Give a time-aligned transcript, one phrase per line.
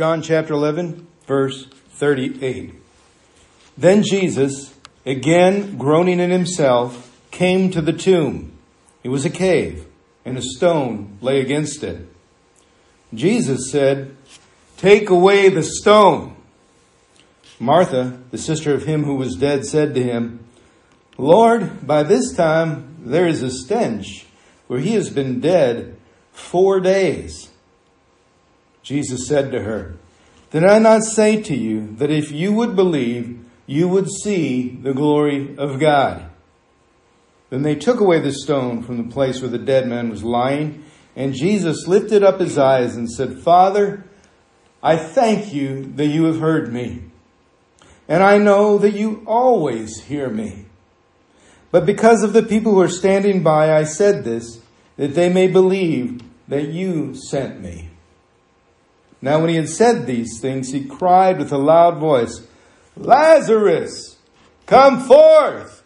[0.00, 2.72] John chapter 11, verse 38.
[3.76, 8.56] Then Jesus, again groaning in himself, came to the tomb.
[9.04, 9.84] It was a cave,
[10.24, 12.08] and a stone lay against it.
[13.12, 14.16] Jesus said,
[14.78, 16.34] Take away the stone.
[17.58, 20.46] Martha, the sister of him who was dead, said to him,
[21.18, 24.24] Lord, by this time there is a stench,
[24.66, 25.98] for he has been dead
[26.32, 27.49] four days.
[28.82, 29.96] Jesus said to her,
[30.50, 34.94] Did I not say to you that if you would believe, you would see the
[34.94, 36.30] glory of God?
[37.50, 40.84] Then they took away the stone from the place where the dead man was lying,
[41.14, 44.04] and Jesus lifted up his eyes and said, Father,
[44.82, 47.02] I thank you that you have heard me.
[48.08, 50.66] And I know that you always hear me.
[51.70, 54.60] But because of the people who are standing by, I said this,
[54.96, 57.89] that they may believe that you sent me.
[59.22, 62.46] Now, when he had said these things, he cried with a loud voice,
[62.96, 64.16] Lazarus,
[64.66, 65.82] come forth!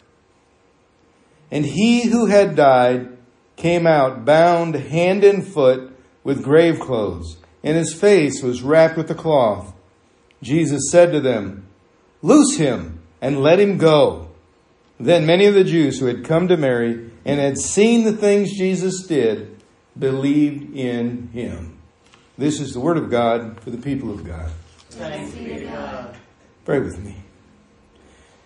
[1.51, 3.17] And he who had died
[3.55, 5.91] came out, bound hand and foot
[6.23, 9.73] with grave clothes, and his face was wrapped with a cloth.
[10.41, 11.67] Jesus said to them,
[12.21, 14.29] Loose him and let him go.
[14.99, 18.57] Then many of the Jews who had come to Mary and had seen the things
[18.57, 19.61] Jesus did
[19.97, 21.74] believed in him.
[22.37, 24.51] This is the word of God for the people of God.
[24.89, 26.17] Thanks be to God.
[26.65, 27.15] Pray with me.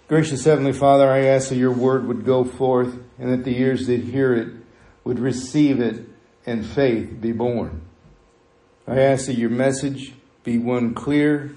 [0.07, 3.87] Gracious Heavenly Father, I ask that your word would go forth and that the ears
[3.87, 4.53] that hear it
[5.03, 6.07] would receive it
[6.45, 7.81] and faith be born.
[8.87, 11.55] I ask that your message be one clear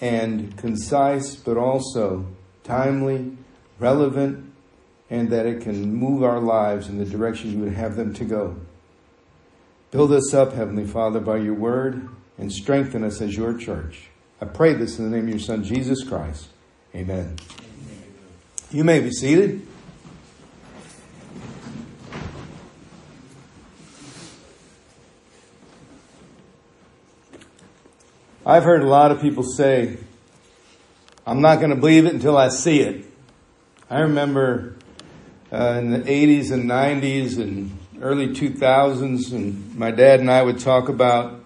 [0.00, 2.26] and concise, but also
[2.64, 3.36] timely,
[3.78, 4.52] relevant,
[5.08, 8.24] and that it can move our lives in the direction you would have them to
[8.24, 8.56] go.
[9.94, 14.08] Build us up, Heavenly Father, by your word and strengthen us as your church.
[14.40, 16.48] I pray this in the name of your Son, Jesus Christ.
[16.96, 17.36] Amen.
[18.72, 19.64] You may be seated.
[28.44, 29.98] I've heard a lot of people say,
[31.24, 33.06] I'm not going to believe it until I see it.
[33.88, 34.74] I remember
[35.52, 40.58] uh, in the 80s and 90s and early 2000s, and my dad and I would
[40.58, 41.42] talk about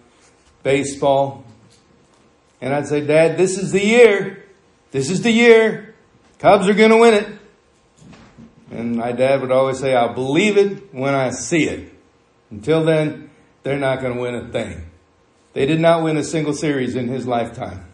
[0.65, 1.45] baseball.
[2.61, 4.45] And I'd say, Dad, this is the year.
[4.91, 5.95] This is the year.
[6.41, 7.29] Cubs are going to win it.
[8.73, 11.93] And my dad would always say, I'll believe it when I see it.
[12.51, 13.31] Until then,
[13.63, 14.91] they're not going to win a thing.
[15.53, 17.85] They did not win a single series in his lifetime.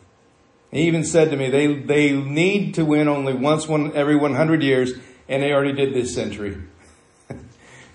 [0.71, 4.63] He even said to me, they, they need to win only once one, every 100
[4.63, 4.95] years,
[5.29, 6.57] and they already did this century.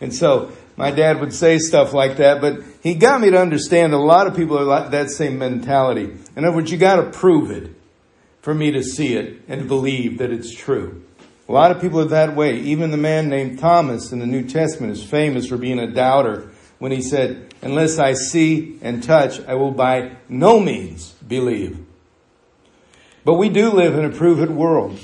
[0.02, 3.94] And so my dad would say stuff like that, but he got me to understand
[3.94, 6.16] a lot of people are like that same mentality.
[6.36, 7.76] In other words, you got to prove it
[8.42, 11.04] for me to see it and believe that it's true.
[11.50, 12.60] A lot of people are that way.
[12.60, 16.50] Even the man named Thomas in the New Testament is famous for being a doubter
[16.78, 21.86] when he said, Unless I see and touch, I will by no means believe.
[23.26, 24.98] But we do live in a prove it world.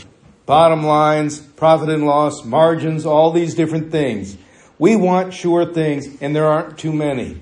[0.46, 4.38] Bottom lines, profit and loss, margins, all these different things.
[4.78, 7.42] We want sure things, and there aren't too many.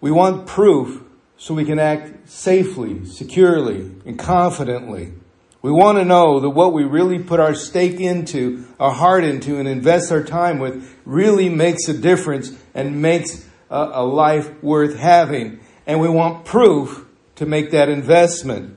[0.00, 1.02] We want proof
[1.38, 5.14] so we can act safely, securely, and confidently.
[5.62, 9.58] We want to know that what we really put our stake into, our heart into,
[9.58, 14.96] and invest our time with really makes a difference and makes a, a life worth
[14.96, 15.60] having.
[15.86, 17.06] And we want proof
[17.36, 18.76] to make that investment.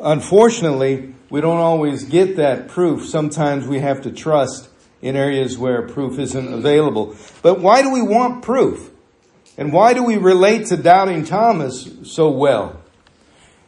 [0.00, 3.06] Unfortunately, we don't always get that proof.
[3.06, 4.69] Sometimes we have to trust
[5.02, 7.16] in areas where proof isn't available.
[7.42, 8.90] But why do we want proof?
[9.56, 12.80] And why do we relate to doubting Thomas so well?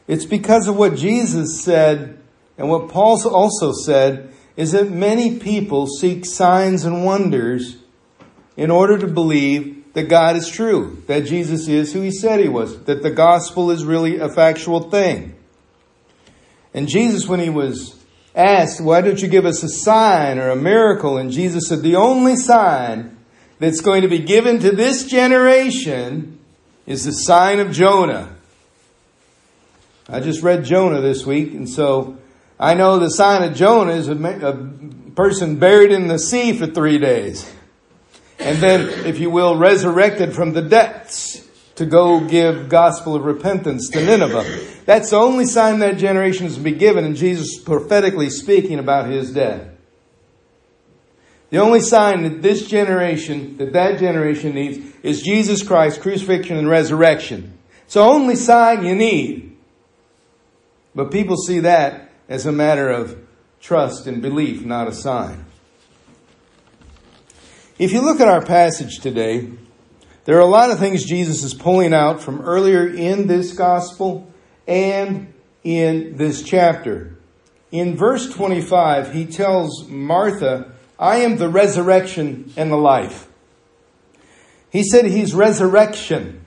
[0.06, 2.18] It's because of what Jesus said
[2.58, 7.76] and what Paul also said is that many people seek signs and wonders
[8.56, 12.48] in order to believe that God is true, that Jesus is who he said he
[12.48, 15.34] was, that the gospel is really a factual thing.
[16.74, 18.01] And Jesus, when he was
[18.34, 21.18] asked, why don't you give us a sign or a miracle?
[21.18, 23.16] And Jesus said, the only sign
[23.58, 26.38] that's going to be given to this generation
[26.86, 28.34] is the sign of Jonah.
[30.08, 32.18] I just read Jonah this week, and so
[32.58, 36.66] I know the sign of Jonah is a, a person buried in the sea for
[36.66, 37.50] three days.
[38.38, 41.46] And then, if you will, resurrected from the depths
[41.76, 44.44] to go give gospel of repentance to Nineveh.
[44.84, 49.08] That's the only sign that generation is to be given, and Jesus prophetically speaking about
[49.08, 49.68] his death.
[51.50, 56.68] The only sign that this generation, that that generation needs, is Jesus Christ, crucifixion and
[56.68, 57.58] resurrection.
[57.84, 59.56] It's the only sign you need.
[60.94, 63.18] But people see that as a matter of
[63.60, 65.44] trust and belief, not a sign.
[67.78, 69.50] If you look at our passage today,
[70.24, 74.32] there are a lot of things Jesus is pulling out from earlier in this gospel
[74.68, 75.32] and
[75.64, 77.16] in this chapter.
[77.72, 83.28] In verse 25, he tells Martha, I am the resurrection and the life.
[84.70, 86.44] He said he's resurrection.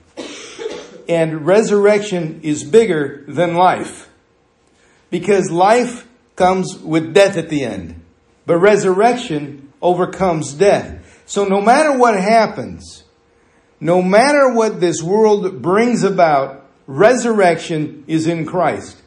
[1.08, 4.08] And resurrection is bigger than life.
[5.10, 8.02] Because life comes with death at the end.
[8.46, 11.22] But resurrection overcomes death.
[11.26, 13.04] So no matter what happens,
[13.80, 19.02] no matter what this world brings about, resurrection is in Christ.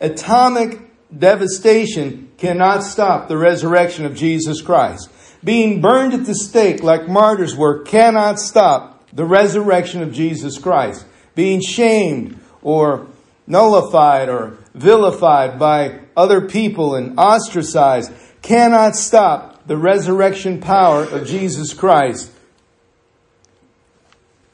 [0.00, 0.80] Atomic
[1.16, 5.10] devastation cannot stop the resurrection of Jesus Christ.
[5.42, 11.04] Being burned at the stake like martyrs were cannot stop the resurrection of Jesus Christ.
[11.34, 13.06] Being shamed or
[13.46, 21.74] nullified or vilified by other people and ostracized cannot stop the resurrection power of Jesus
[21.74, 22.30] Christ.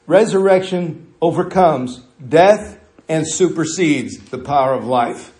[0.07, 5.33] Resurrection overcomes death and supersedes the power of life.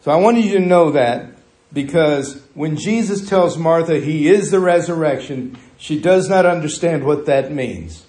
[0.00, 1.32] So I wanted you to know that
[1.72, 7.52] because when Jesus tells Martha he is the resurrection, she does not understand what that
[7.52, 8.06] means.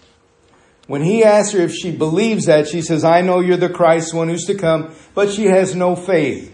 [0.87, 4.13] When he asks her if she believes that, she says, I know you're the Christ,
[4.13, 6.53] one who's to come, but she has no faith.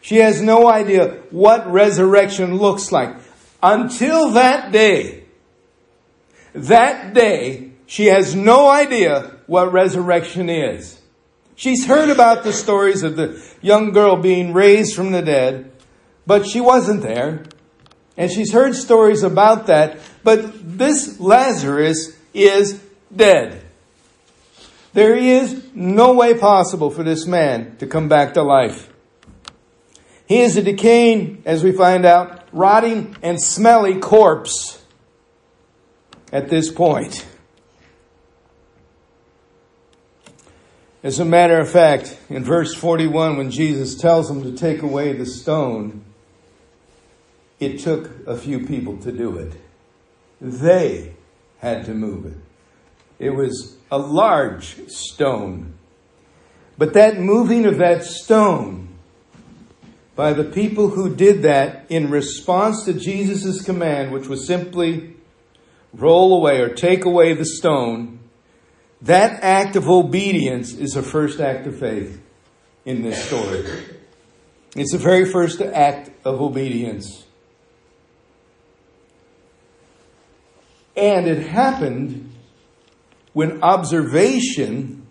[0.00, 3.14] She has no idea what resurrection looks like.
[3.62, 5.17] Until that day,
[6.64, 11.00] that day, she has no idea what resurrection is.
[11.56, 15.72] She's heard about the stories of the young girl being raised from the dead,
[16.26, 17.44] but she wasn't there.
[18.16, 22.80] And she's heard stories about that, but this Lazarus is
[23.14, 23.62] dead.
[24.92, 28.92] There is no way possible for this man to come back to life.
[30.26, 34.77] He is a decaying, as we find out, rotting and smelly corpse
[36.32, 37.26] at this point.
[41.02, 45.12] As a matter of fact, in verse 41, when Jesus tells them to take away
[45.12, 46.04] the stone,
[47.60, 49.52] it took a few people to do it.
[50.40, 51.14] They
[51.58, 52.36] had to move it.
[53.18, 55.74] It was a large stone.
[56.76, 58.88] But that moving of that stone
[60.14, 65.14] by the people who did that in response to Jesus' command, which was simply
[65.98, 68.20] roll away or take away the stone,
[69.02, 72.20] that act of obedience is the first act of faith
[72.84, 73.64] in this story.
[74.74, 77.24] It's the very first act of obedience.
[80.96, 82.32] And it happened
[83.32, 85.06] when observation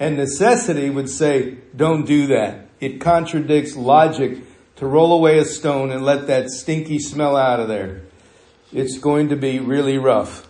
[0.00, 2.68] and necessity would say, don't do that.
[2.80, 4.38] It contradicts logic
[4.76, 8.02] to roll away a stone and let that stinky smell out of there.
[8.72, 10.46] It's going to be really rough.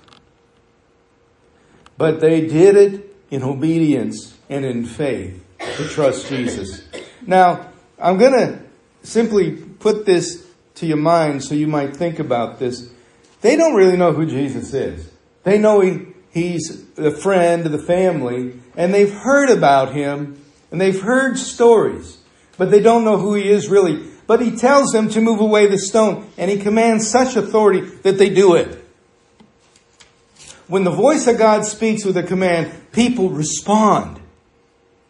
[1.97, 6.83] But they did it in obedience and in faith to trust Jesus.
[7.27, 8.61] Now, I'm going to
[9.03, 12.91] simply put this to your mind so you might think about this.
[13.41, 15.11] They don't really know who Jesus is.
[15.45, 20.81] They know he, he's a friend of the family, and they've heard about him, and
[20.81, 22.19] they've heard stories,
[22.57, 24.05] but they don't know who he is really.
[24.29, 28.19] But he tells them to move away the stone, and he commands such authority that
[28.19, 28.85] they do it.
[30.69, 34.21] When the voice of God speaks with a command, people respond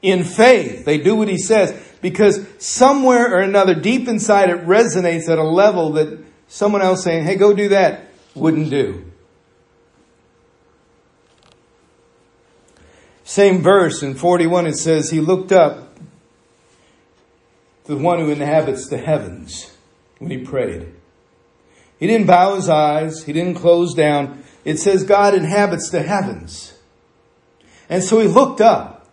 [0.02, 0.84] in faith.
[0.84, 5.42] They do what he says because somewhere or another, deep inside, it resonates at a
[5.42, 8.04] level that someone else saying, hey, go do that,
[8.36, 9.04] wouldn't do.
[13.24, 15.87] Same verse in 41, it says, He looked up
[17.88, 19.74] to the one who inhabits the heavens
[20.18, 20.92] when he prayed.
[21.98, 24.44] He didn't bow his eyes, he didn't close down.
[24.62, 26.74] It says God inhabits the heavens.
[27.88, 29.08] And so he looked up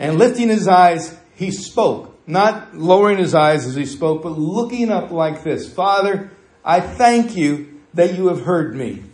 [0.00, 4.90] and lifting his eyes, he spoke, not lowering his eyes as he spoke, but looking
[4.90, 6.32] up like this Father,
[6.64, 9.04] I thank you that you have heard me.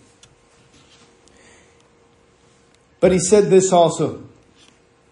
[3.00, 4.24] But he said this also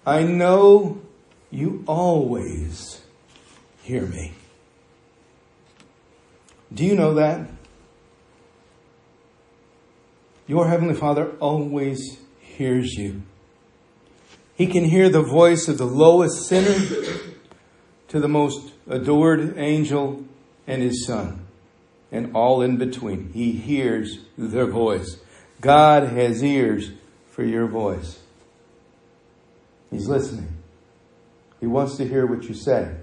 [0.06, 1.02] I know
[1.50, 2.99] you always
[3.90, 4.32] hear me.
[6.72, 7.50] Do you know that?
[10.46, 13.22] Your Heavenly Father always hears you.
[14.54, 16.74] He can hear the voice of the lowest sinner
[18.08, 20.24] to the most adored angel
[20.68, 21.46] and his son,
[22.12, 23.32] and all in between.
[23.32, 25.16] He hears their voice.
[25.60, 26.92] God has ears
[27.28, 28.20] for your voice.
[29.90, 30.56] He's listening.
[31.58, 32.94] He wants to hear what you say.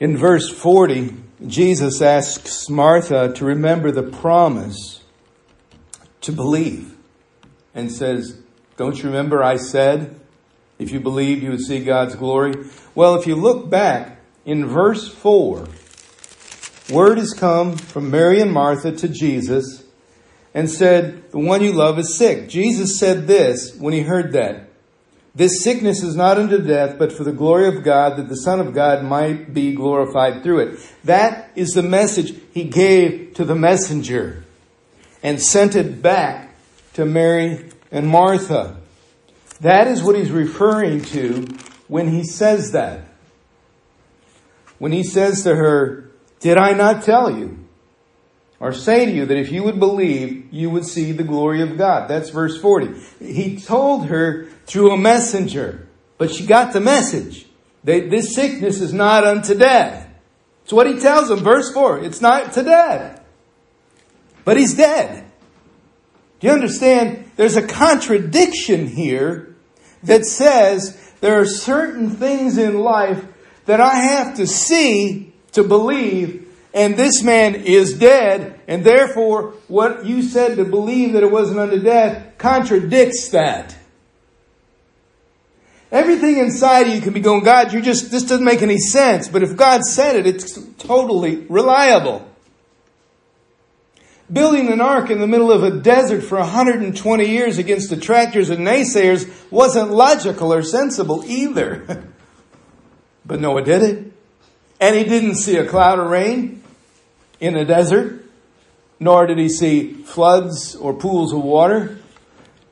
[0.00, 1.14] In verse 40,
[1.46, 5.04] Jesus asks Martha to remember the promise
[6.22, 6.96] to believe
[7.74, 8.40] and says,
[8.78, 10.18] Don't you remember I said,
[10.78, 12.54] if you believe, you would see God's glory?
[12.94, 15.68] Well, if you look back in verse 4,
[16.90, 19.84] word has come from Mary and Martha to Jesus
[20.54, 22.48] and said, The one you love is sick.
[22.48, 24.69] Jesus said this when he heard that.
[25.34, 28.58] This sickness is not unto death, but for the glory of God, that the Son
[28.60, 30.80] of God might be glorified through it.
[31.04, 34.44] That is the message he gave to the messenger
[35.22, 36.54] and sent it back
[36.94, 38.76] to Mary and Martha.
[39.60, 41.46] That is what he's referring to
[41.86, 43.04] when he says that.
[44.78, 46.10] When he says to her,
[46.40, 47.58] Did I not tell you?
[48.60, 51.78] Or say to you that if you would believe, you would see the glory of
[51.78, 52.08] God.
[52.08, 53.00] That's verse 40.
[53.18, 55.88] He told her through a messenger,
[56.18, 57.46] but she got the message.
[57.84, 60.06] That this sickness is not unto death.
[60.64, 62.00] It's what he tells them, verse 4.
[62.00, 63.24] It's not to death.
[64.44, 65.24] But he's dead.
[66.38, 67.30] Do you understand?
[67.36, 69.56] There's a contradiction here
[70.02, 73.24] that says there are certain things in life
[73.64, 80.04] that I have to see to believe and this man is dead, and therefore what
[80.04, 83.76] you said to believe that it wasn't unto death contradicts that.
[85.90, 89.26] Everything inside of you can be going, God, you just, this doesn't make any sense.
[89.26, 92.28] But if God said it, it's totally reliable.
[94.32, 98.64] Building an ark in the middle of a desert for 120 years against detractors and
[98.64, 102.06] naysayers wasn't logical or sensible either.
[103.26, 104.12] but Noah did it.
[104.80, 106.59] And he didn't see a cloud of rain
[107.40, 108.24] in a desert,
[108.98, 111.98] nor did he see floods or pools of water.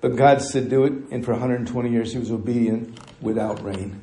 [0.01, 0.93] But God said, do it.
[1.11, 4.03] And for 120 years, he was obedient without rain.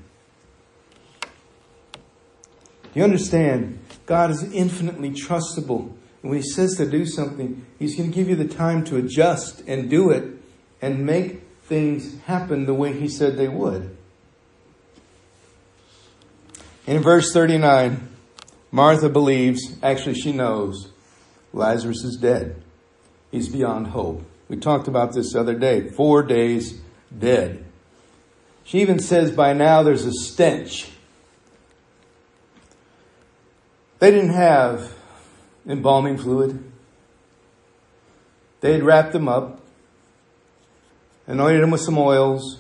[2.94, 3.80] You understand?
[4.06, 5.94] God is infinitely trustable.
[6.22, 8.98] And when he says to do something, he's going to give you the time to
[8.98, 10.34] adjust and do it
[10.82, 13.96] and make things happen the way he said they would.
[16.88, 18.15] In verse 39,
[18.76, 20.90] Martha believes, actually, she knows
[21.54, 22.62] Lazarus is dead.
[23.32, 24.22] He's beyond hope.
[24.50, 25.88] We talked about this the other day.
[25.92, 26.82] Four days
[27.18, 27.64] dead.
[28.66, 30.90] She even says by now there's a stench.
[34.00, 34.94] They didn't have
[35.66, 36.62] embalming fluid.
[38.60, 39.62] They had wrapped them up,
[41.28, 42.60] anointed them with some oils,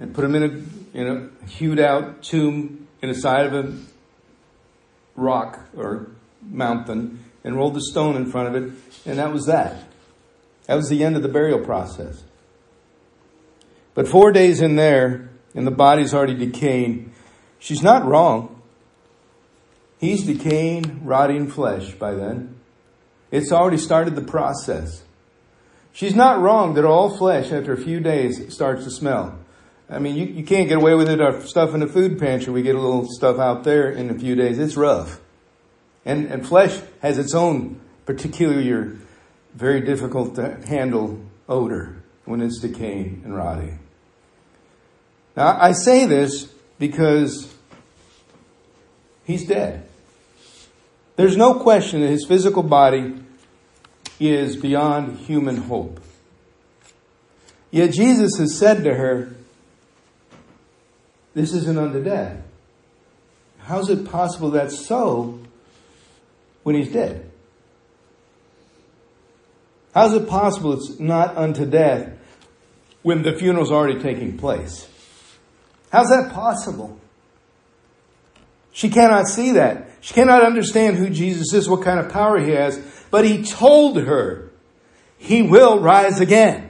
[0.00, 3.78] and put them in a, in a hewed out tomb in the side of a
[5.16, 6.10] rock or
[6.42, 8.72] mountain and rolled the stone in front of it,
[9.04, 9.84] and that was that.
[10.66, 12.22] That was the end of the burial process.
[13.94, 17.12] But four days in there, and the body's already decaying,
[17.58, 18.60] she's not wrong.
[19.98, 22.56] He's decaying, rotting flesh by then.
[23.30, 25.02] It's already started the process.
[25.92, 29.38] She's not wrong that all flesh after a few days starts to smell.
[29.88, 31.20] I mean, you, you can't get away with it.
[31.20, 34.18] Our stuff in the food pantry, we get a little stuff out there in a
[34.18, 34.58] few days.
[34.58, 35.20] It's rough.
[36.04, 38.96] And, and flesh has its own particular,
[39.54, 43.78] very difficult to handle odor when it's decaying and rotting.
[45.36, 46.44] Now, I say this
[46.78, 47.54] because
[49.24, 49.88] he's dead.
[51.16, 53.14] There's no question that his physical body
[54.18, 56.00] is beyond human hope.
[57.70, 59.34] Yet Jesus has said to her,
[61.36, 62.38] This isn't unto death.
[63.58, 65.38] How's it possible that's so
[66.62, 67.30] when he's dead?
[69.92, 72.10] How's it possible it's not unto death
[73.02, 74.88] when the funeral's already taking place?
[75.92, 76.98] How's that possible?
[78.72, 79.90] She cannot see that.
[80.00, 83.98] She cannot understand who Jesus is, what kind of power he has, but he told
[83.98, 84.52] her
[85.18, 86.65] he will rise again.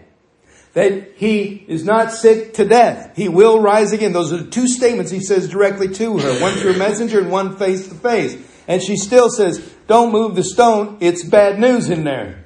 [0.77, 3.17] That he is not sick to death.
[3.17, 4.13] He will rise again.
[4.13, 7.57] Those are the two statements he says directly to her, one through messenger and one
[7.57, 8.37] face to face.
[8.69, 10.99] And she still says, don't move the stone.
[11.01, 12.45] It's bad news in there.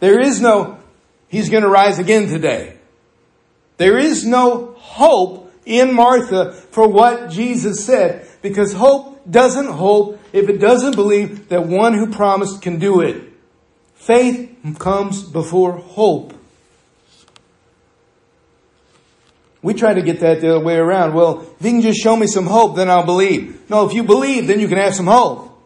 [0.00, 0.80] There is no,
[1.28, 2.76] he's going to rise again today.
[3.76, 10.48] There is no hope in Martha for what Jesus said because hope doesn't hope if
[10.48, 13.32] it doesn't believe that one who promised can do it.
[13.94, 16.33] Faith comes before hope.
[19.64, 21.14] We try to get that the other way around.
[21.14, 23.70] Well, if you can just show me some hope, then I'll believe.
[23.70, 25.58] No, if you believe, then you can have some hope.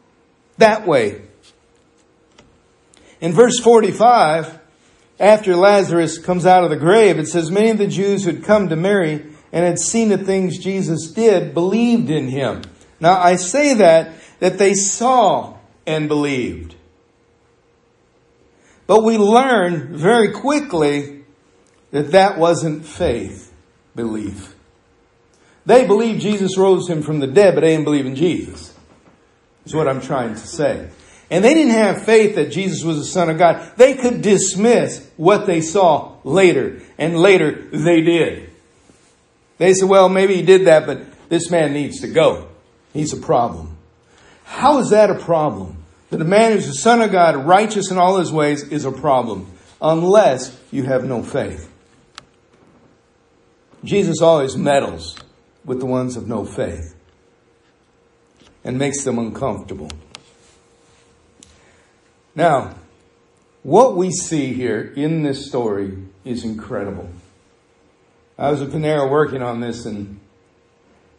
[0.59, 1.23] That way.
[3.21, 4.57] In verse 45,
[5.19, 8.45] after Lazarus comes out of the grave, it says, Many of the Jews who had
[8.45, 12.63] come to Mary and had seen the things Jesus did believed in him.
[13.01, 15.57] Now I say that, that they saw
[15.89, 16.77] and believed.
[18.87, 21.25] But we learn very quickly
[21.91, 23.48] that that wasn't faith,
[23.99, 24.55] belief.
[25.67, 28.75] They believe Jesus rose him from the dead, but they didn't believe in Jesus.
[29.67, 30.89] Is what I'm trying to say.
[31.31, 33.73] And they didn't have faith that Jesus was the Son of God.
[33.77, 38.51] They could dismiss what they saw later, and later they did.
[39.59, 42.49] They said, well, maybe he did that, but this man needs to go.
[42.95, 43.77] He's a problem.
[44.45, 45.85] How is that a problem?
[46.09, 48.93] That a man who's the Son of God, righteous in all his ways, is a
[48.93, 49.51] problem,
[49.83, 51.71] unless you have no faith.
[53.85, 55.17] Jesus always meddles
[55.65, 56.97] with the ones of no faith
[58.65, 59.91] and makes them uncomfortable.
[62.35, 62.75] Now,
[63.63, 67.09] what we see here in this story is incredible.
[68.39, 70.21] I was at Panera working on this, and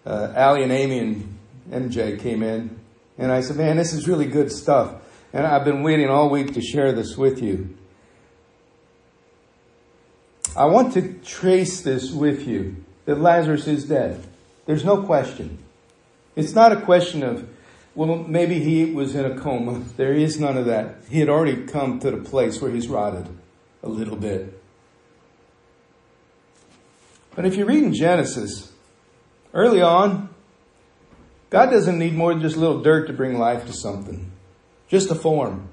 [0.06, 1.38] uh, Allie and Amy and
[1.70, 2.80] MJ came in,
[3.18, 4.96] and I said, Man, this is really good stuff.
[5.34, 7.78] And I've been waiting all week to share this with you.
[10.56, 14.24] I want to trace this with you that Lazarus is dead.
[14.66, 15.60] There's no question.
[16.36, 17.48] It's not a question of,
[17.96, 19.84] well, maybe he was in a coma.
[19.98, 21.04] There is none of that.
[21.10, 23.28] He had already come to the place where he's rotted
[23.84, 24.62] a little bit.
[27.36, 28.72] But if you read in Genesis,
[29.54, 30.30] early on,
[31.50, 34.32] God doesn't need more than just a little dirt to bring life to something,
[34.88, 35.70] just a form.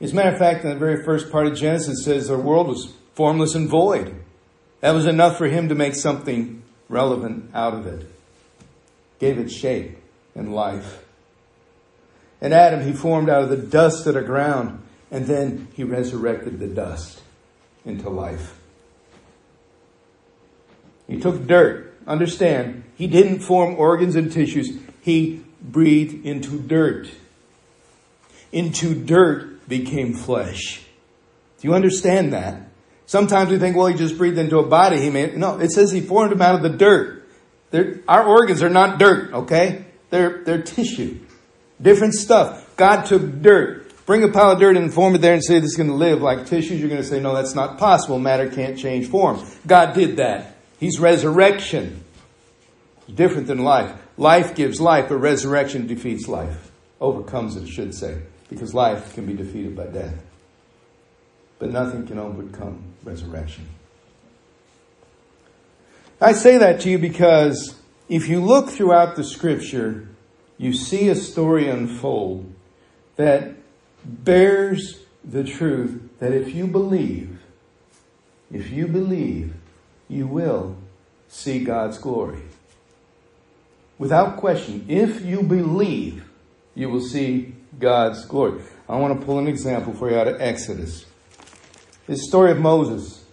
[0.00, 2.68] As a matter of fact, in the very first part of Genesis, says the world
[2.68, 4.14] was formless and void.
[4.80, 8.10] That was enough for him to make something relevant out of it.
[9.18, 9.98] Gave it shape
[10.34, 11.04] and life.
[12.40, 16.58] And Adam, he formed out of the dust of the ground, and then he resurrected
[16.58, 17.20] the dust
[17.84, 18.58] into life.
[21.06, 21.88] He took dirt.
[22.06, 24.78] Understand, he didn't form organs and tissues.
[25.02, 27.10] He breathed into dirt.
[28.52, 30.82] Into dirt became flesh.
[31.60, 32.68] Do you understand that?
[33.06, 35.00] Sometimes we think, well, he just breathed into a body.
[35.00, 37.28] He made, no, it says he formed him out of the dirt.
[37.70, 39.84] They're, our organs are not dirt, okay?
[40.10, 41.18] They're, they're tissue.
[41.80, 42.76] Different stuff.
[42.76, 43.92] God took dirt.
[44.06, 45.94] Bring a pile of dirt and form it there and say this is going to
[45.94, 46.80] live like tissues.
[46.80, 48.18] You're going to say, no, that's not possible.
[48.18, 49.44] Matter can't change form.
[49.66, 50.56] God did that.
[50.78, 52.02] He's resurrection.
[53.12, 53.92] Different than life.
[54.16, 56.70] Life gives life, but resurrection defeats life.
[57.00, 58.22] Overcomes it, should say.
[58.50, 60.16] Because life can be defeated by death.
[61.58, 63.66] But nothing can overcome resurrection.
[66.20, 67.76] I say that to you because
[68.08, 70.08] if you look throughout the scripture,
[70.58, 72.52] you see a story unfold
[73.16, 73.54] that
[74.04, 77.40] bears the truth that if you believe,
[78.52, 79.54] if you believe,
[80.08, 80.76] you will
[81.28, 82.42] see God's glory.
[83.98, 86.24] Without question, if you believe,
[86.74, 88.62] you will see God's glory.
[88.88, 91.06] I want to pull an example for you out of Exodus.
[92.06, 93.24] This story of Moses.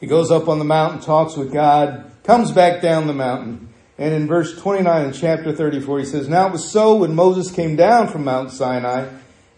[0.00, 3.68] He goes up on the mountain, talks with God, comes back down the mountain.
[3.98, 7.50] And in verse 29 in chapter 34, he says, Now it was so when Moses
[7.50, 9.08] came down from Mount Sinai,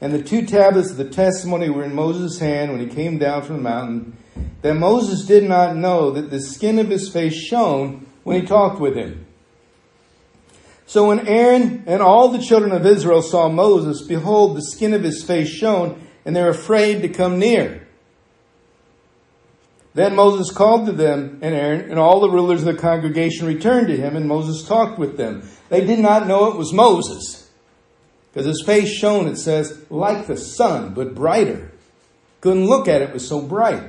[0.01, 3.43] and the two tablets of the testimony were in Moses' hand when he came down
[3.43, 4.17] from the mountain,
[4.63, 8.81] that Moses did not know that the skin of his face shone when he talked
[8.81, 9.27] with him.
[10.93, 15.03] So when Aaron and all the children of Israel saw Moses, behold, the skin of
[15.03, 17.89] his face shone, and they were afraid to come near.
[19.95, 23.87] Then Moses called to them, and Aaron and all the rulers of the congregation returned
[23.87, 25.49] to him, and Moses talked with them.
[25.71, 27.49] They did not know it was Moses,
[28.31, 31.73] because his face shone, it says, like the sun, but brighter.
[32.43, 33.83] Couldn't look at it, it was so bright.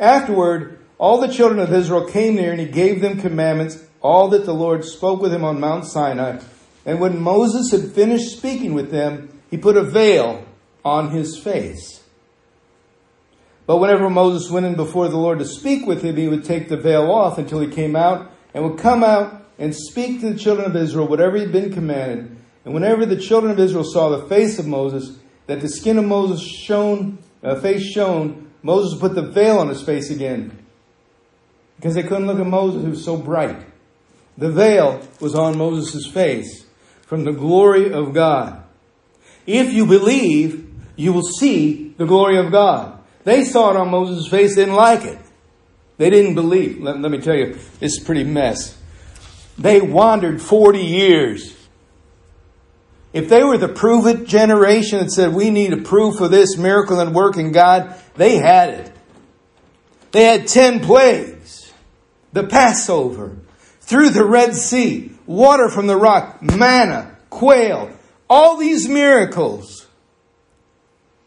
[0.00, 4.46] Afterward, all the children of Israel came near, and he gave them commandments, all that
[4.46, 6.38] the Lord spoke with him on Mount Sinai.
[6.84, 10.46] And when Moses had finished speaking with them, he put a veil
[10.84, 12.04] on his face.
[13.66, 16.68] But whenever Moses went in before the Lord to speak with him, he would take
[16.68, 20.38] the veil off until he came out and would come out and speak to the
[20.38, 22.36] children of Israel whatever he had been commanded.
[22.64, 26.04] And whenever the children of Israel saw the face of Moses, that the skin of
[26.04, 30.64] Moses shone, uh, face shone, Moses put the veil on his face again.
[31.76, 33.64] Because they couldn't look at Moses, who was so bright.
[34.38, 36.66] The veil was on Moses' face
[37.06, 38.62] from the glory of God.
[39.46, 42.98] If you believe, you will see the glory of God.
[43.24, 45.18] They saw it on Moses' face, didn't like it.
[45.98, 46.82] They didn't believe.
[46.82, 48.76] Let, let me tell you, it's a pretty mess.
[49.58, 51.56] They wandered 40 years
[53.16, 56.58] If they were the prove it generation that said, we need a proof of this
[56.58, 58.92] miracle and work in God, they had it.
[60.12, 61.72] They had ten plagues.
[62.34, 63.38] The Passover,
[63.86, 67.90] through the Red Sea, water from the rock, manna, quail,
[68.28, 69.86] all these miracles.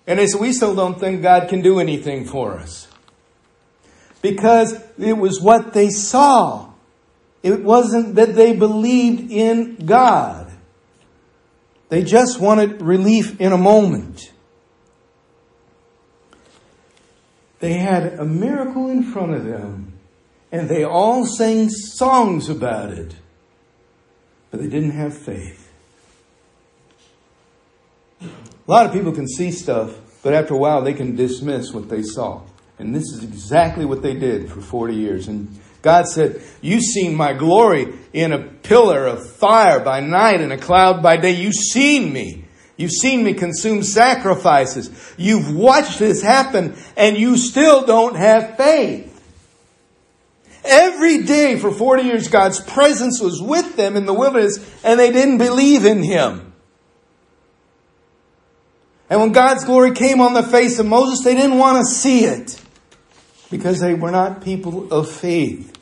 [0.06, 2.88] And they said, we still don't think God can do anything for us.
[4.22, 6.72] Because it was what they saw.
[7.41, 10.52] It wasn't that they believed in God.
[11.88, 14.34] They just wanted relief in a moment.
[17.60, 19.88] They had a miracle in front of them,
[20.52, 23.16] and they all sang songs about it,
[24.52, 25.72] but they didn't have faith.
[28.22, 28.28] A
[28.68, 32.04] lot of people can see stuff, but after a while they can dismiss what they
[32.04, 32.42] saw.
[32.78, 35.28] And this is exactly what they did for 40 years.
[35.28, 40.54] And God said, You've seen my glory in a pillar of fire by night and
[40.54, 41.32] a cloud by day.
[41.32, 42.46] You've seen me.
[42.78, 44.90] You've seen me consume sacrifices.
[45.18, 49.09] You've watched this happen and you still don't have faith.
[50.63, 55.12] Every day for 40 years, God's presence was with them in the wilderness and they
[55.12, 56.54] didn't believe in Him.
[59.10, 62.26] And when God's glory came on the face of Moses, they didn't want to see
[62.26, 62.62] it
[63.50, 65.76] because they were not people of faith.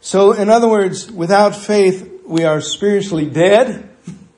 [0.00, 3.90] So, in other words, without faith, we are spiritually dead,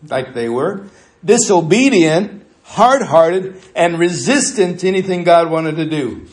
[0.08, 0.86] like they were,
[1.24, 6.26] disobedient, hard hearted, and resistant to anything God wanted to do.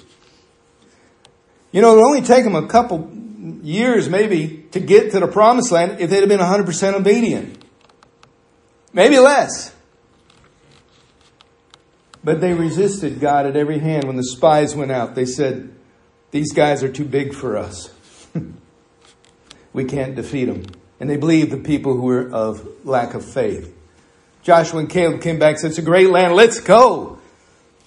[1.78, 3.08] You know, it would only take them a couple
[3.62, 7.63] years, maybe, to get to the promised land if they'd have been 100% obedient.
[8.94, 9.76] Maybe less.
[12.24, 15.13] But they resisted God at every hand when the spies went out.
[15.13, 15.72] They said,
[16.32, 17.94] These guys are too big for us.
[19.72, 20.66] we can't defeat them.
[21.00, 23.72] And they believed the people who were of lack of faith.
[24.42, 27.20] Joshua and Caleb came back and said, It's a great land, let's go.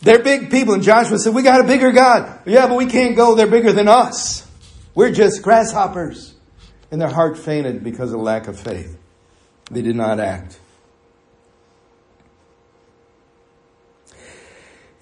[0.02, 0.74] They're big people.
[0.74, 2.40] And Joshua said, We got a bigger God.
[2.46, 3.34] Yeah, but we can't go.
[3.34, 4.46] They're bigger than us.
[4.94, 6.34] We're just grasshoppers.
[6.90, 8.98] And their heart fainted because of lack of faith.
[9.70, 10.58] They did not act.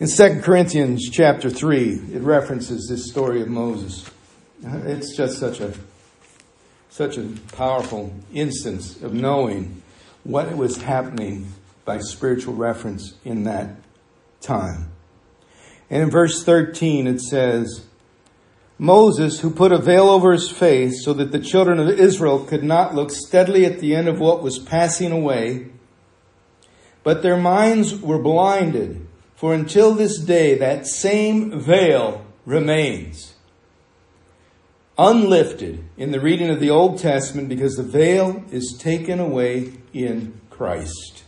[0.00, 4.08] In 2 Corinthians chapter 3, it references this story of Moses.
[4.62, 5.72] It's just such a
[6.90, 9.82] such a powerful instance of knowing
[10.24, 11.46] what was happening
[11.84, 13.70] by spiritual reference in that
[14.40, 14.92] time.
[15.90, 17.86] And in verse 13 it says,
[18.78, 22.62] Moses, who put a veil over his face so that the children of Israel could
[22.62, 25.68] not look steadily at the end of what was passing away,
[27.02, 33.36] but their minds were blinded for until this day, that same veil remains
[34.98, 40.40] unlifted in the reading of the Old Testament because the veil is taken away in
[40.50, 41.22] Christ.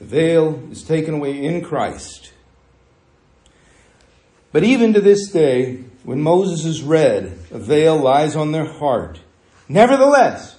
[0.00, 2.32] The veil is taken away in Christ.
[4.50, 9.20] But even to this day, when Moses is read, a veil lies on their heart.
[9.68, 10.58] Nevertheless,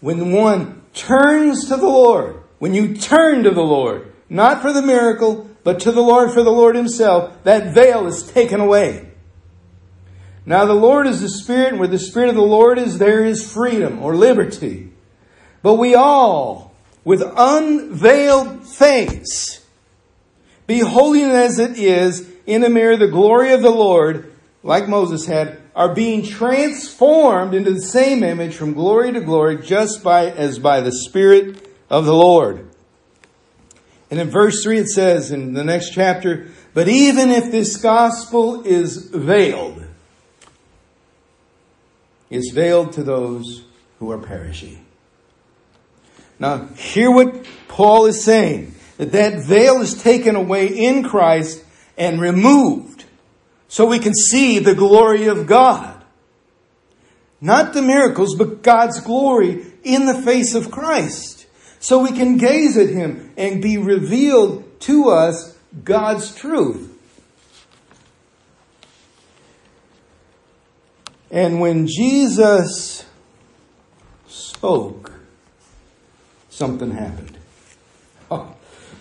[0.00, 4.82] when one turns to the Lord, when you turn to the Lord, not for the
[4.82, 9.08] miracle, but to the Lord for the Lord himself, that veil is taken away.
[10.44, 13.24] Now the Lord is the Spirit, and where the Spirit of the Lord is, there
[13.24, 14.92] is freedom or liberty.
[15.62, 16.63] But we all,
[17.04, 19.64] with unveiled face,
[20.66, 25.60] beholding as it is in a mirror the glory of the Lord, like Moses had,
[25.76, 30.80] are being transformed into the same image from glory to glory, just by as by
[30.80, 32.68] the Spirit of the Lord.
[34.10, 38.62] And in verse 3 it says in the next chapter, but even if this gospel
[38.64, 39.84] is veiled,
[42.30, 43.64] it's veiled to those
[43.98, 44.84] who are perishing.
[46.38, 51.64] Now, hear what Paul is saying that that veil is taken away in Christ
[51.96, 53.04] and removed
[53.68, 56.02] so we can see the glory of God.
[57.40, 61.46] Not the miracles, but God's glory in the face of Christ
[61.84, 66.90] so we can gaze at him and be revealed to us God's truth.
[71.30, 73.04] And when Jesus
[74.26, 75.12] spoke,
[76.54, 77.36] something happened.
[78.30, 78.54] Oh,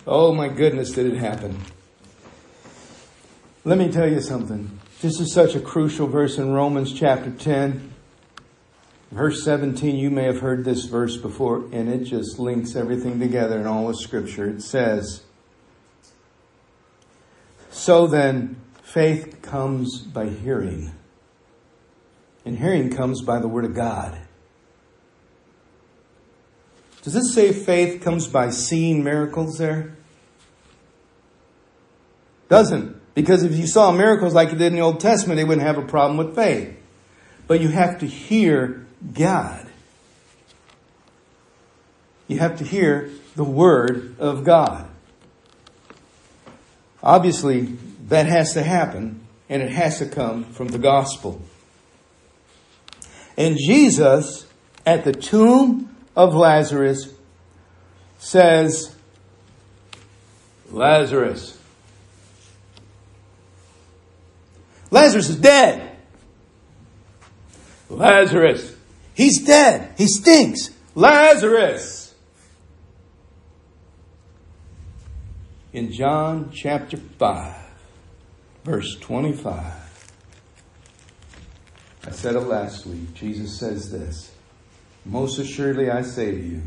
[0.08, 1.60] oh, my goodness, did it happen.
[3.64, 4.80] Let me tell you something.
[5.02, 7.94] This is such a crucial verse in Romans chapter 10.
[9.12, 13.60] Verse 17, you may have heard this verse before, and it just links everything together
[13.60, 14.50] in all of Scripture.
[14.50, 15.22] It says,
[17.70, 20.94] So then, faith comes by hearing,
[22.44, 24.18] and hearing comes by the Word of God.
[27.04, 29.96] Does this say faith comes by seeing miracles there?
[32.48, 32.96] Doesn't.
[33.14, 35.78] Because if you saw miracles like you did in the Old Testament, they wouldn't have
[35.78, 36.76] a problem with faith.
[37.46, 39.68] But you have to hear God.
[42.28, 44.90] You have to hear the Word of God.
[47.04, 51.42] Obviously, that has to happen, and it has to come from the gospel.
[53.38, 54.48] And Jesus,
[54.86, 57.14] at the tomb of Lazarus,
[58.20, 58.96] says,
[60.70, 61.58] Lazarus,
[64.92, 65.98] Lazarus is dead.
[67.90, 68.76] Lazarus,
[69.16, 69.94] he's dead.
[69.98, 70.70] He stinks.
[70.96, 72.14] Lazarus.
[75.74, 77.56] In John chapter 5,
[78.64, 79.74] verse 25,
[82.06, 83.16] I said it last week.
[83.16, 84.33] Jesus says this
[85.06, 86.62] Most assuredly I say to you,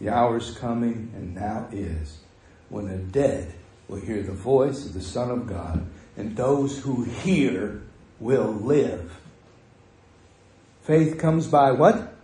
[0.00, 2.18] the hour is coming, and now is,
[2.68, 3.52] when the dead
[3.88, 7.82] will hear the voice of the Son of God and those who hear
[8.20, 9.18] will live.
[10.82, 12.14] Faith comes by what?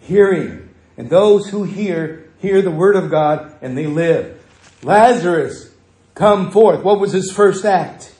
[0.00, 0.68] Hearing.
[0.96, 4.40] And those who hear, hear the word of God and they live.
[4.82, 5.72] Lazarus,
[6.14, 6.84] come forth.
[6.84, 8.14] What was his first act?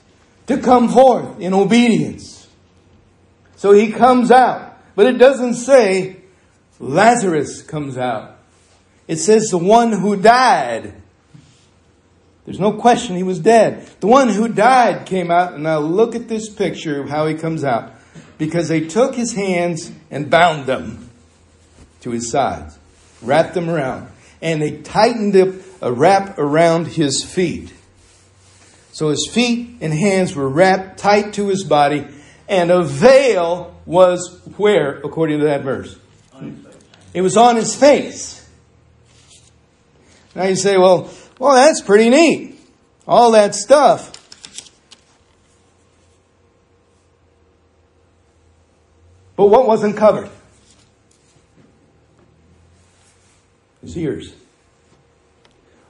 [0.47, 2.47] To come forth in obedience.
[3.55, 4.77] So he comes out.
[4.95, 6.17] But it doesn't say
[6.79, 8.37] Lazarus comes out.
[9.07, 10.93] It says the one who died
[12.45, 13.87] there's no question he was dead.
[13.99, 17.33] The one who died came out, and now look at this picture of how he
[17.33, 17.91] comes out.
[18.37, 21.09] Because they took his hands and bound them
[22.01, 22.77] to his sides,
[23.21, 24.09] wrapped them around,
[24.41, 27.73] and they tightened up a wrap around his feet.
[28.91, 32.07] So his feet and hands were wrapped tight to his body,
[32.47, 35.97] and a veil was where, according to that verse?
[37.15, 38.45] It was on his face.
[40.35, 42.59] Now you say, well, well, that's pretty neat.
[43.07, 44.11] All that stuff.
[49.37, 50.29] But what wasn't covered?
[53.81, 54.33] His ears.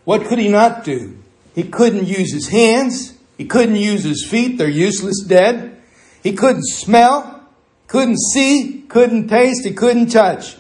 [0.04, 1.18] What could he not do?
[1.56, 3.18] He couldn't use his hands.
[3.36, 4.60] He couldn't use his feet.
[4.60, 5.82] They're useless dead.
[6.22, 7.50] He couldn't smell,
[7.88, 10.58] couldn't see, couldn't taste, he couldn't touch.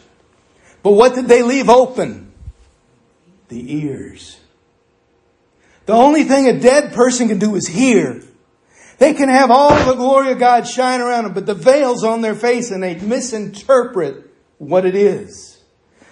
[0.86, 2.32] But what did they leave open?
[3.48, 4.40] The ears.
[5.88, 8.22] The only thing a dead person can do is hear.
[9.00, 12.22] They can have all the glory of God shine around them, but the veil's on
[12.22, 15.60] their face and they misinterpret what it is.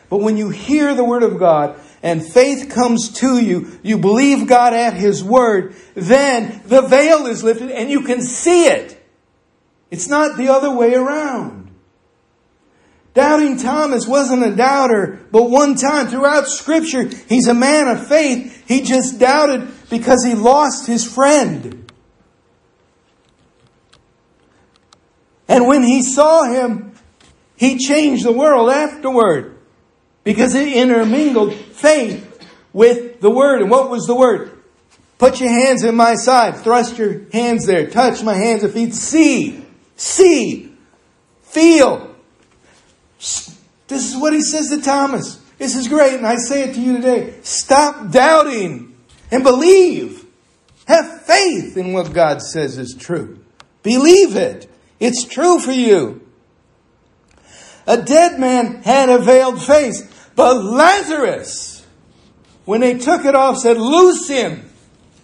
[0.09, 4.47] But when you hear the word of God and faith comes to you, you believe
[4.47, 8.99] God at His word, then the veil is lifted and you can see it.
[9.91, 11.62] It's not the other way around.
[13.13, 18.63] Doubting Thomas wasn't a doubter, but one time throughout scripture, he's a man of faith.
[18.67, 21.91] He just doubted because he lost his friend.
[25.47, 26.93] And when he saw him,
[27.55, 29.59] he changed the world afterward
[30.23, 33.61] because it intermingled faith with the word.
[33.61, 34.51] And what was the word?
[35.19, 36.57] Put your hands in my side.
[36.57, 37.87] Thrust your hands there.
[37.87, 38.95] Touch my hands and feet.
[38.95, 39.63] See.
[39.95, 40.75] See.
[41.43, 42.12] Feel.
[43.87, 45.39] This is what he says to Thomas.
[45.57, 47.35] This is great, and I say it to you today.
[47.41, 48.95] Stop doubting
[49.31, 50.25] and believe.
[50.85, 53.39] Have faith in what God says is true.
[53.81, 54.69] Believe it.
[54.99, 56.27] It's true for you.
[57.87, 60.01] A dead man had a veiled face,
[60.35, 61.85] but Lazarus,
[62.65, 64.69] when they took it off, said, Loose him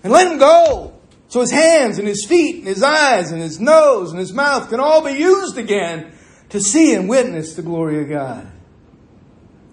[0.04, 0.94] and let him go.
[1.30, 4.70] So his hands and his feet and his eyes and his nose and his mouth
[4.70, 6.14] can all be used again
[6.50, 8.52] to see and witness the glory of God.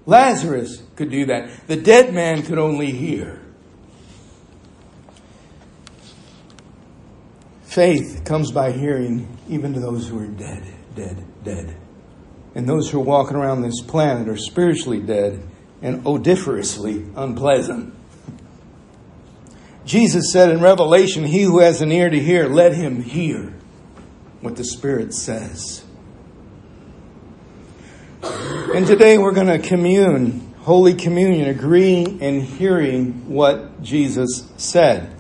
[0.05, 1.67] Lazarus could do that.
[1.67, 3.43] The dead man could only hear.
[7.65, 11.77] Faith comes by hearing, even to those who are dead, dead, dead.
[12.55, 15.43] And those who are walking around this planet are spiritually dead
[15.83, 17.95] and odoriferously unpleasant.
[19.85, 23.55] Jesus said in Revelation, He who has an ear to hear, let him hear
[24.41, 25.86] what the Spirit says.
[28.75, 35.15] And today we're going to commune, Holy Communion, agreeing and hearing what Jesus said.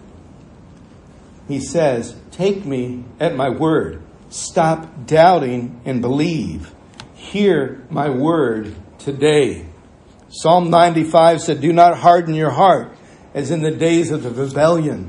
[1.46, 4.02] He says, Take me at my word.
[4.30, 6.74] Stop doubting and believe.
[7.14, 9.66] Hear my word today.
[10.28, 12.96] Psalm 95 said, Do not harden your heart
[13.32, 15.08] as in the days of the rebellion,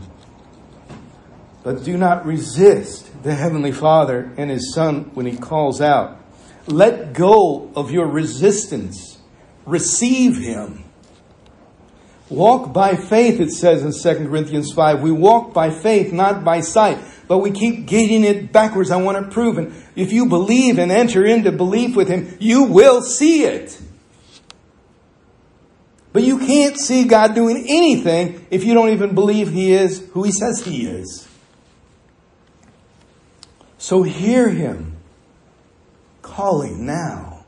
[1.63, 6.21] but do not resist the Heavenly Father and His Son when He calls out.
[6.67, 9.17] Let go of your resistance
[9.65, 10.83] receive him.
[12.29, 15.01] Walk by faith, it says in 2 Corinthians 5.
[15.01, 16.99] We walk by faith, not by sight.
[17.27, 18.91] But we keep getting it backwards.
[18.91, 19.71] I want to prove it.
[19.95, 23.81] If you believe and enter into belief with him, you will see it.
[26.11, 30.23] But you can't see God doing anything if you don't even believe he is who
[30.23, 31.27] he says he is.
[33.77, 34.96] So hear him
[36.37, 37.43] calling now.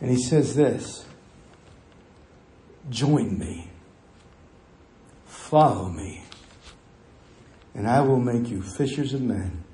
[0.00, 1.04] And he says this
[2.88, 3.68] Join me,
[5.26, 6.22] follow me,
[7.74, 9.64] and I will make you fishers of men.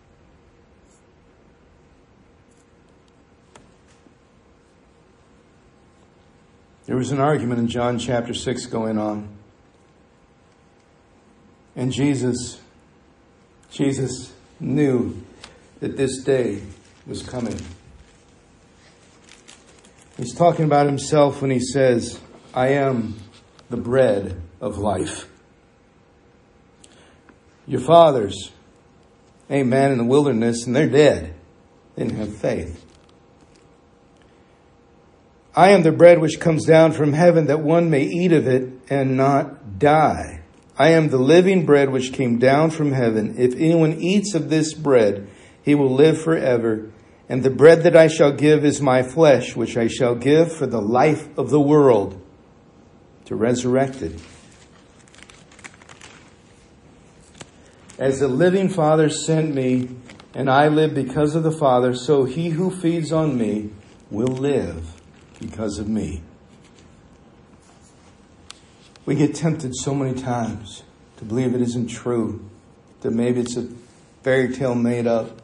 [6.86, 9.28] There was an argument in John chapter 6 going on.
[11.76, 12.58] And Jesus,
[13.70, 15.22] Jesus knew
[15.80, 16.62] that this day
[17.08, 17.58] was coming.
[20.18, 22.20] He's talking about himself when he says,
[22.52, 23.16] I am
[23.70, 25.28] the bread of life.
[27.66, 28.52] Your fathers,
[29.48, 31.34] a man in the wilderness, and they're dead.
[31.94, 32.84] They didn't have faith.
[35.54, 38.70] I am the bread which comes down from heaven that one may eat of it
[38.90, 40.42] and not die.
[40.78, 43.34] I am the living bread which came down from heaven.
[43.38, 45.28] If anyone eats of this bread,
[45.62, 46.90] he will live forever.
[47.28, 50.66] And the bread that I shall give is my flesh, which I shall give for
[50.66, 52.20] the life of the world
[53.26, 54.18] to resurrect it.
[57.98, 59.90] As the living Father sent me,
[60.34, 63.70] and I live because of the Father, so he who feeds on me
[64.10, 64.86] will live
[65.40, 66.22] because of me.
[69.04, 70.84] We get tempted so many times
[71.16, 72.48] to believe it isn't true,
[73.00, 73.68] that maybe it's a
[74.22, 75.42] fairy tale made up.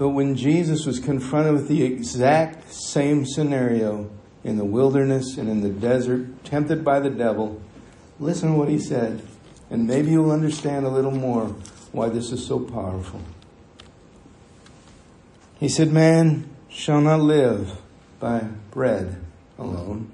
[0.00, 4.10] But when Jesus was confronted with the exact same scenario,
[4.42, 7.60] in the wilderness and in the desert, tempted by the devil,
[8.18, 9.20] listen to what he said,
[9.68, 11.48] and maybe you'll understand a little more
[11.92, 13.20] why this is so powerful.
[15.58, 17.70] He said, Man shall not live
[18.18, 19.22] by bread
[19.58, 20.10] alone,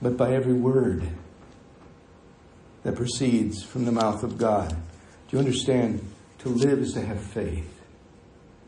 [0.00, 1.06] but by every word
[2.82, 4.70] that proceeds from the mouth of God.
[4.70, 6.02] Do you understand?
[6.38, 7.69] To live is to have faith.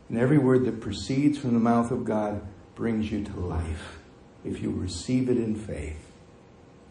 [0.09, 2.41] And every word that proceeds from the mouth of God
[2.75, 3.97] brings you to life
[4.43, 6.11] if you receive it in faith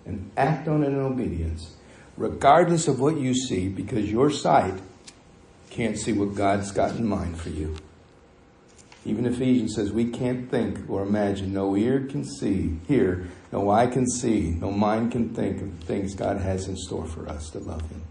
[0.05, 1.77] and act on it in obedience,
[2.16, 4.75] regardless of what you see, because your sight
[5.70, 7.77] can't see what God's got in mind for you.
[9.05, 13.88] Even Ephesians says we can't think or imagine, no ear can see, hear, no eye
[13.88, 17.51] can see, no mind can think of the things God has in store for us
[17.51, 18.03] to love Him.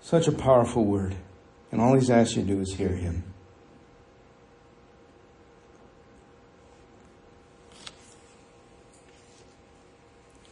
[0.00, 1.16] Such a powerful word.
[1.70, 3.24] And all He's asked you to do is hear Him.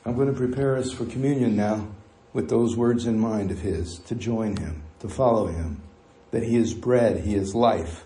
[0.04, 1.88] I'm going to prepare us for communion now
[2.32, 5.80] with those words in mind of His to join Him, to follow Him,
[6.30, 8.04] that He is bread, He is life.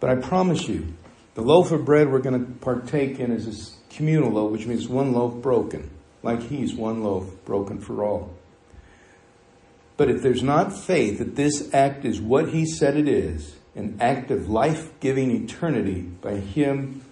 [0.00, 0.94] But I promise you,
[1.34, 4.88] the loaf of bread we're going to partake in is this communal loaf, which means
[4.88, 5.90] one loaf broken,
[6.22, 8.34] like He's one loaf broken for all.
[10.00, 13.98] But if there's not faith that this act is what He said it is, an
[14.00, 17.02] act of life giving eternity by Him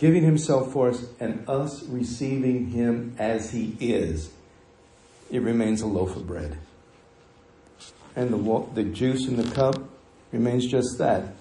[0.00, 4.30] giving himself for us and us receiving him as he is,
[5.30, 6.56] it remains a loaf of bread.
[8.16, 9.76] And the, the juice in the cup
[10.32, 11.34] remains just that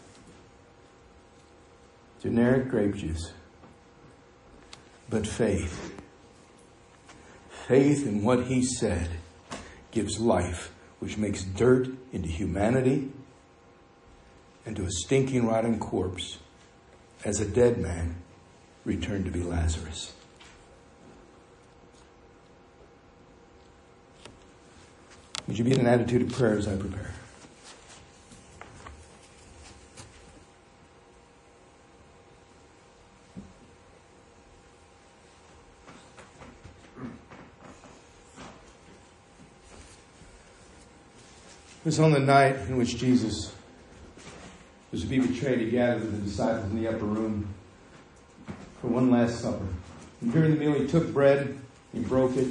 [2.22, 3.32] generic grape juice.
[5.10, 5.98] But faith,
[7.50, 9.10] faith in what he said,
[9.92, 13.12] gives life, which makes dirt into humanity
[14.66, 16.38] and to a stinking, rotting corpse
[17.26, 18.16] as a dead man
[18.86, 20.14] returned to be Lazarus.
[25.48, 27.12] Would you be in an attitude of prayer as I prepare?
[41.90, 43.52] Was on the night in which Jesus
[44.92, 45.58] was to be betrayed.
[45.58, 47.48] He gathered the disciples in the upper room
[48.80, 49.66] for one last supper.
[50.22, 51.58] And during the meal, he took bread,
[51.92, 52.48] he broke it,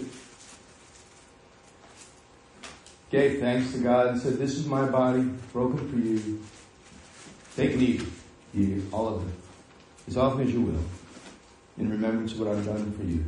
[3.12, 5.22] gave thanks to God, and said, This is my body
[5.52, 6.42] broken for you.
[7.54, 8.02] Take and eat,
[8.56, 9.34] eat all of it,
[10.08, 10.82] as often as you will,
[11.76, 13.24] in remembrance of what I've done for you.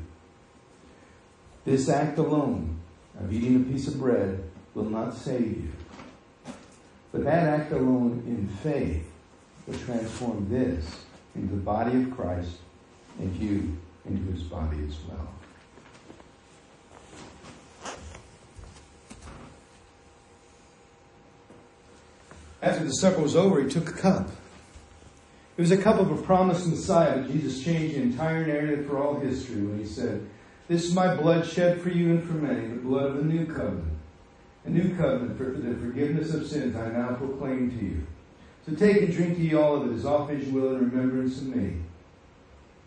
[1.64, 2.80] This act alone
[3.16, 4.42] of eating a piece of bread
[4.74, 5.72] will not save you.
[7.12, 9.11] But that act alone in faith
[9.66, 11.04] will transform this
[11.34, 12.56] into the body of Christ
[13.18, 15.28] and you into his body as well.
[22.62, 24.28] After the supper was over, he took a cup.
[25.56, 28.98] It was a cup of a promised Messiah, but Jesus changed the entire narrative for
[28.98, 30.26] all history when he said,
[30.68, 33.46] This is my blood shed for you and for many, the blood of a new
[33.46, 33.89] covenant.
[34.64, 38.06] A new covenant for the forgiveness of sins I now proclaim to you.
[38.66, 40.90] So take and drink to ye all of it as often as you will in
[40.90, 41.76] remembrance of me.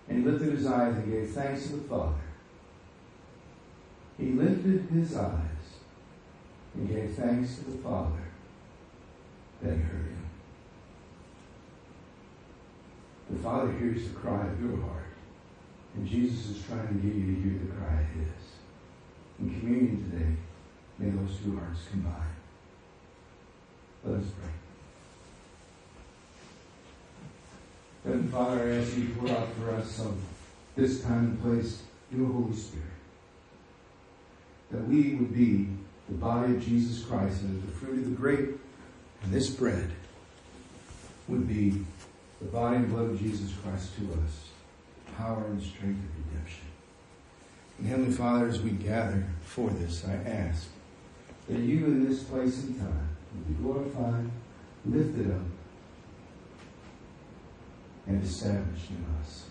[0.08, 2.14] And he lifted his eyes and gave thanks to the Father.
[4.20, 5.42] He lifted his eyes
[6.76, 8.22] and gave thanks to the Father
[9.62, 10.30] that heard him.
[13.32, 15.04] The Father hears the cry of your heart.
[15.96, 18.28] And Jesus is trying to get you to hear the cry of his.
[19.40, 20.36] In communion today,
[21.04, 22.14] may those two hearts combine.
[24.06, 24.50] Let us pray.
[28.06, 30.18] Heavenly Father, I ask you to pour out for us of
[30.76, 32.86] this time and place your Holy Spirit.
[34.72, 35.68] That we would be
[36.10, 38.60] the body of Jesus Christ and the fruit of the grape
[39.24, 39.90] and this bread
[41.28, 41.86] would be
[42.42, 44.50] the body and blood of Jesus Christ to us,
[45.18, 46.66] power and strength of redemption.
[47.80, 50.68] And Heavenly Father, as we gather for this, I ask
[51.48, 54.30] that you in this place and time would be glorified,
[54.86, 55.42] lifted up,
[58.08, 59.46] and established in us.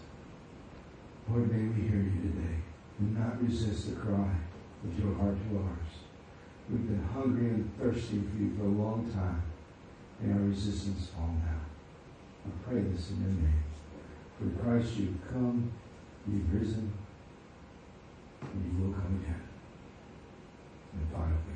[1.29, 2.57] Lord, may we hear you today
[2.99, 4.31] and not resist the cry
[4.85, 5.93] of your heart to ours.
[6.71, 9.43] We've been hungry and thirsty for you for a long time,
[10.21, 11.61] and our resistance fall now.
[12.47, 13.63] I pray this in your name.
[14.39, 15.73] For Christ, you've come,
[16.27, 16.93] you've risen,
[18.41, 19.43] and you will come again
[20.95, 21.43] in final victory.
[21.43, 21.52] Amen.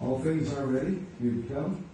[0.00, 1.04] All things are ready.
[1.20, 1.84] You come.